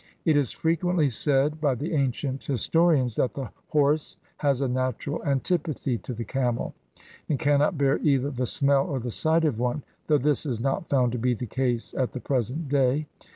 It 0.25 0.35
is 0.35 0.51
frequently 0.51 1.09
said 1.09 1.61
by 1.61 1.75
the 1.75 1.93
ancient 1.93 2.43
historians 2.45 3.17
that 3.17 3.35
the 3.35 3.51
horse 3.67 4.17
has 4.37 4.59
a 4.59 4.67
natural 4.67 5.23
antipathy 5.23 5.99
to 5.99 6.15
the 6.15 6.23
camel, 6.23 6.73
and 7.29 7.37
cannot 7.37 7.77
bear 7.77 7.99
either 7.99 8.31
the 8.31 8.47
smell 8.47 8.87
or 8.87 8.99
the 8.99 9.11
sight 9.11 9.45
of 9.45 9.59
one, 9.59 9.83
though 10.07 10.17
this 10.17 10.43
is 10.43 10.59
not 10.59 10.89
found 10.89 11.11
to 11.11 11.19
be 11.19 11.35
the 11.35 11.45
case 11.45 11.93
at 11.95 12.13
the 12.13 12.19
present 12.19 12.67
day. 12.67 13.05